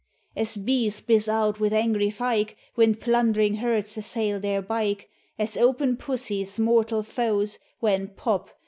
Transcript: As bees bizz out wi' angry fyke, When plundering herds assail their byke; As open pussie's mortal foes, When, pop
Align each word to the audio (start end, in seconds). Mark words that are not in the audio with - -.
As 0.35 0.57
bees 0.57 0.99
bizz 0.99 1.27
out 1.27 1.59
wi' 1.59 1.67
angry 1.67 2.09
fyke, 2.09 2.55
When 2.73 2.95
plundering 2.95 3.57
herds 3.57 3.95
assail 3.97 4.39
their 4.39 4.59
byke; 4.59 5.07
As 5.37 5.55
open 5.57 5.95
pussie's 5.95 6.57
mortal 6.57 7.03
foes, 7.03 7.59
When, 7.81 8.07
pop 8.07 8.49